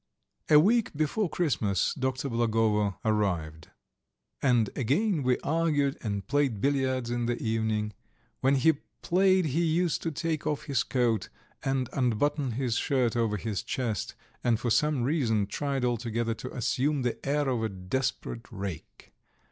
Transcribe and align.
A 0.49 0.59
week 0.59 0.91
before 0.95 1.29
Christmas 1.29 1.93
Dr. 1.93 2.27
Blagovo 2.31 2.97
arrived. 3.05 3.69
And 4.41 4.71
again 4.75 5.21
we 5.21 5.37
argued 5.43 5.95
and 6.01 6.25
played 6.25 6.59
billiards 6.59 7.11
in 7.11 7.27
the 7.27 7.37
evenings. 7.39 7.93
When 8.39 8.55
he 8.55 8.79
played 9.03 9.45
he 9.45 9.63
used 9.63 10.01
to 10.01 10.09
take 10.09 10.47
off 10.47 10.63
his 10.63 10.81
coat 10.81 11.29
and 11.61 11.87
unbutton 11.93 12.53
his 12.53 12.77
shirt 12.77 13.15
over 13.15 13.37
his 13.37 13.61
chest, 13.61 14.15
and 14.43 14.59
for 14.59 14.71
some 14.71 15.03
reason 15.03 15.45
tried 15.45 15.85
altogether 15.85 16.33
to 16.33 16.51
assume 16.51 17.03
the 17.03 17.23
air 17.23 17.47
of 17.47 17.61
a 17.63 17.69
desperate 17.69 18.47
rake. 18.51 19.13